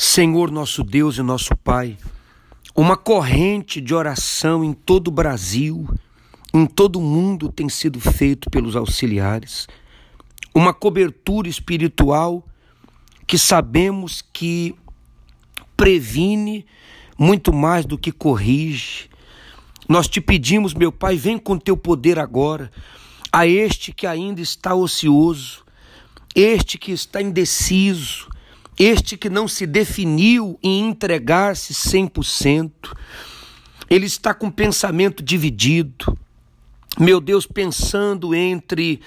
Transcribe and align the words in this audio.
Senhor 0.00 0.48
nosso 0.52 0.84
Deus 0.84 1.18
e 1.18 1.22
nosso 1.22 1.56
Pai, 1.56 1.98
uma 2.72 2.96
corrente 2.96 3.80
de 3.80 3.92
oração 3.92 4.62
em 4.62 4.72
todo 4.72 5.08
o 5.08 5.10
Brasil, 5.10 5.92
em 6.54 6.66
todo 6.66 7.00
o 7.00 7.02
mundo 7.02 7.50
tem 7.50 7.68
sido 7.68 7.98
feito 7.98 8.48
pelos 8.48 8.76
auxiliares, 8.76 9.66
uma 10.54 10.72
cobertura 10.72 11.48
espiritual 11.48 12.46
que 13.26 13.36
sabemos 13.36 14.22
que 14.32 14.72
previne 15.76 16.64
muito 17.18 17.52
mais 17.52 17.84
do 17.84 17.98
que 17.98 18.12
corrige. 18.12 19.10
Nós 19.88 20.06
te 20.06 20.20
pedimos, 20.20 20.74
meu 20.74 20.92
Pai, 20.92 21.16
vem 21.16 21.36
com 21.36 21.58
teu 21.58 21.76
poder 21.76 22.20
agora 22.20 22.70
a 23.32 23.48
este 23.48 23.92
que 23.92 24.06
ainda 24.06 24.40
está 24.40 24.76
ocioso, 24.76 25.64
este 26.36 26.78
que 26.78 26.92
está 26.92 27.20
indeciso, 27.20 28.28
este 28.78 29.16
que 29.16 29.28
não 29.28 29.48
se 29.48 29.66
definiu 29.66 30.58
em 30.62 30.88
entregar-se 30.88 31.74
100%, 31.74 32.70
ele 33.90 34.06
está 34.06 34.32
com 34.32 34.46
o 34.46 34.52
pensamento 34.52 35.22
dividido. 35.22 36.16
Meu 36.98 37.20
Deus, 37.20 37.46
pensando 37.46 38.34
entre 38.34 39.00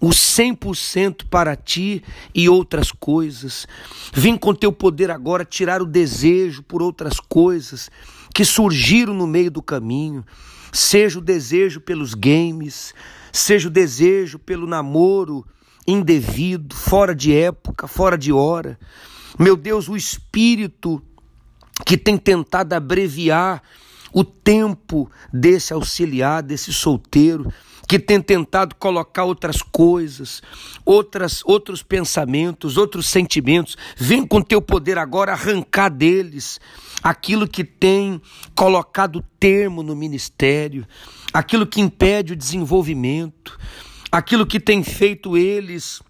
o 0.00 0.08
100% 0.08 1.24
para 1.28 1.54
ti 1.56 2.02
e 2.34 2.48
outras 2.48 2.90
coisas. 2.90 3.66
Vim 4.12 4.36
com 4.36 4.54
teu 4.54 4.72
poder 4.72 5.10
agora 5.10 5.44
tirar 5.44 5.82
o 5.82 5.86
desejo 5.86 6.62
por 6.62 6.82
outras 6.82 7.20
coisas 7.20 7.90
que 8.34 8.44
surgiram 8.44 9.14
no 9.14 9.26
meio 9.26 9.50
do 9.50 9.62
caminho. 9.62 10.24
Seja 10.72 11.18
o 11.18 11.22
desejo 11.22 11.80
pelos 11.80 12.14
games, 12.14 12.94
seja 13.32 13.68
o 13.68 13.70
desejo 13.70 14.38
pelo 14.38 14.66
namoro 14.66 15.46
indevido, 15.86 16.74
fora 16.74 17.14
de 17.14 17.34
época, 17.34 17.86
fora 17.86 18.16
de 18.16 18.32
hora. 18.32 18.78
Meu 19.38 19.56
Deus, 19.56 19.88
o 19.88 19.96
espírito 19.96 21.02
que 21.84 21.96
tem 21.96 22.16
tentado 22.16 22.72
abreviar 22.74 23.62
o 24.12 24.22
tempo 24.22 25.10
desse 25.32 25.72
auxiliar, 25.72 26.40
desse 26.40 26.72
solteiro, 26.72 27.52
que 27.88 27.98
tem 27.98 28.20
tentado 28.20 28.76
colocar 28.76 29.24
outras 29.24 29.60
coisas, 29.60 30.40
outras, 30.84 31.42
outros 31.44 31.82
pensamentos, 31.82 32.76
outros 32.76 33.06
sentimentos. 33.06 33.76
Vem 33.96 34.24
com 34.24 34.40
teu 34.40 34.62
poder 34.62 34.98
agora 34.98 35.32
arrancar 35.32 35.90
deles 35.90 36.60
aquilo 37.02 37.46
que 37.46 37.64
tem 37.64 38.22
colocado 38.54 39.22
termo 39.38 39.82
no 39.82 39.96
ministério, 39.96 40.86
aquilo 41.32 41.66
que 41.66 41.80
impede 41.80 42.32
o 42.32 42.36
desenvolvimento, 42.36 43.58
aquilo 44.10 44.46
que 44.46 44.60
tem 44.60 44.82
feito 44.82 45.36
eles 45.36 46.00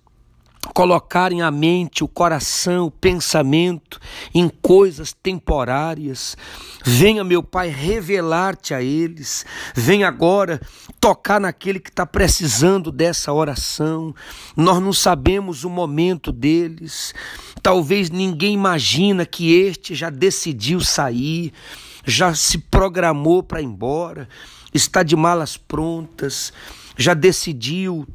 colocarem 0.73 1.43
a 1.43 1.51
mente, 1.51 2.03
o 2.03 2.09
coração, 2.09 2.87
o 2.87 2.91
pensamento 2.91 4.01
em 4.35 4.49
coisas 4.49 5.13
temporárias. 5.13 6.37
Venha, 6.85 7.23
meu 7.25 7.43
Pai, 7.43 7.69
revelar-te 7.69 8.73
a 8.73 8.83
eles. 8.83 9.45
Venha 9.75 10.09
agora 10.09 10.61
tocar 11.01 11.41
naquele 11.41 11.81
que 11.81 11.91
está 11.91 12.07
precisando 12.07 12.91
dessa 12.91 13.33
oração. 13.33 14.15
Nós 14.57 14.81
não 14.81 14.93
sabemos 14.93 15.65
o 15.65 15.71
momento 15.71 16.33
deles. 16.33 17.15
Talvez 17.63 18.11
ninguém 18.11 18.55
imagina 18.55 19.27
que 19.27 19.55
este 19.55 19.95
já 19.95 20.11
decidiu 20.11 20.81
sair, 20.81 21.53
já 22.05 22.35
se 22.35 22.59
programou 22.59 23.43
para 23.43 23.61
ir 23.61 23.65
embora, 23.65 24.29
está 24.73 25.03
de 25.03 25.17
malas 25.17 25.57
prontas, 25.57 26.53
já 26.97 27.15
decidiu 27.15 28.07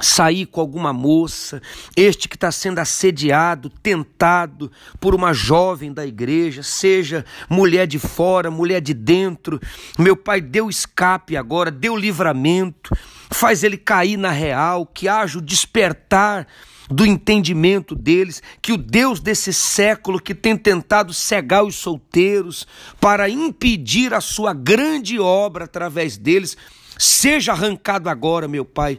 sair 0.00 0.46
com 0.46 0.60
alguma 0.60 0.92
moça, 0.92 1.60
este 1.96 2.28
que 2.28 2.36
está 2.36 2.50
sendo 2.50 2.78
assediado, 2.78 3.68
tentado 3.68 4.70
por 4.98 5.14
uma 5.14 5.32
jovem 5.32 5.92
da 5.92 6.06
igreja, 6.06 6.62
seja 6.62 7.24
mulher 7.48 7.86
de 7.86 7.98
fora, 7.98 8.50
mulher 8.50 8.80
de 8.80 8.94
dentro. 8.94 9.60
Meu 9.98 10.16
Pai, 10.16 10.40
deu 10.40 10.68
escape 10.68 11.36
agora, 11.36 11.70
deu 11.70 11.96
livramento, 11.96 12.96
faz 13.30 13.62
ele 13.62 13.76
cair 13.76 14.16
na 14.16 14.30
real, 14.30 14.86
que 14.86 15.08
haja 15.08 15.38
o 15.38 15.42
despertar 15.42 16.46
do 16.90 17.06
entendimento 17.06 17.94
deles, 17.94 18.42
que 18.60 18.72
o 18.72 18.76
Deus 18.76 19.20
desse 19.20 19.52
século 19.52 20.20
que 20.20 20.34
tem 20.34 20.56
tentado 20.56 21.14
cegar 21.14 21.64
os 21.64 21.76
solteiros 21.76 22.66
para 23.00 23.28
impedir 23.28 24.12
a 24.12 24.20
sua 24.20 24.52
grande 24.52 25.20
obra 25.20 25.66
através 25.66 26.16
deles, 26.16 26.56
seja 26.98 27.52
arrancado 27.52 28.08
agora, 28.08 28.48
meu 28.48 28.64
Pai 28.64 28.98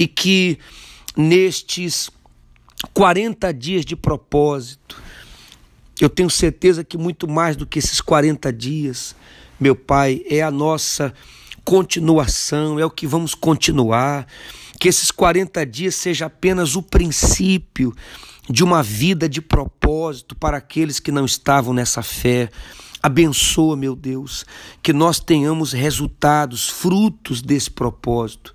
e 0.00 0.08
que 0.08 0.58
nestes 1.14 2.08
40 2.94 3.52
dias 3.52 3.84
de 3.84 3.94
propósito, 3.94 4.96
eu 6.00 6.08
tenho 6.08 6.30
certeza 6.30 6.82
que 6.82 6.96
muito 6.96 7.28
mais 7.28 7.54
do 7.54 7.66
que 7.66 7.78
esses 7.78 8.00
40 8.00 8.50
dias, 8.50 9.14
meu 9.60 9.76
Pai, 9.76 10.22
é 10.24 10.40
a 10.40 10.50
nossa 10.50 11.12
continuação, 11.62 12.80
é 12.80 12.86
o 12.86 12.90
que 12.90 13.06
vamos 13.06 13.34
continuar. 13.34 14.26
Que 14.78 14.88
esses 14.88 15.10
40 15.10 15.66
dias 15.66 15.96
seja 15.96 16.24
apenas 16.24 16.76
o 16.76 16.82
princípio 16.82 17.94
de 18.48 18.64
uma 18.64 18.82
vida 18.82 19.28
de 19.28 19.42
propósito 19.42 20.34
para 20.34 20.56
aqueles 20.56 20.98
que 20.98 21.12
não 21.12 21.26
estavam 21.26 21.74
nessa 21.74 22.02
fé. 22.02 22.48
Abençoa, 23.02 23.76
meu 23.76 23.96
Deus, 23.96 24.44
que 24.82 24.92
nós 24.92 25.18
tenhamos 25.18 25.72
resultados, 25.72 26.68
frutos 26.68 27.40
desse 27.40 27.70
propósito 27.70 28.52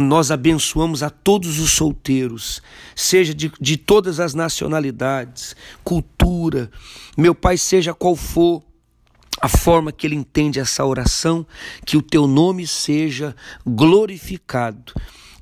nós 0.00 0.30
abençoamos 0.30 1.02
a 1.02 1.10
todos 1.10 1.58
os 1.58 1.72
solteiros, 1.72 2.62
seja 2.96 3.34
de, 3.34 3.52
de 3.60 3.76
todas 3.76 4.18
as 4.18 4.34
nacionalidades, 4.34 5.54
cultura, 5.84 6.70
meu 7.16 7.34
Pai, 7.34 7.58
seja 7.58 7.92
qual 7.92 8.16
for 8.16 8.62
a 9.40 9.48
forma 9.48 9.92
que 9.92 10.06
ele 10.06 10.16
entende 10.16 10.58
essa 10.58 10.84
oração, 10.84 11.46
que 11.84 11.96
o 11.96 12.02
teu 12.02 12.26
nome 12.26 12.66
seja 12.66 13.34
glorificado 13.66 14.92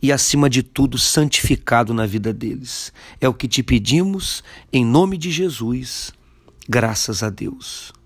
e, 0.03 0.13
acima 0.13 0.49
de 0.49 0.63
tudo, 0.63 0.99
santificado 0.99 1.93
na 1.93 2.07
vida 2.07 2.33
deles. 2.33 2.93
É 3.21 3.29
o 3.29 3.35
que 3.35 3.49
te 3.49 3.63
pedimos, 3.63 4.43
em 4.73 4.85
nome 4.85 5.17
de 5.17 5.31
Jesus. 5.31 6.13
Graças 6.69 7.23
a 7.23 7.31
Deus. 7.31 7.98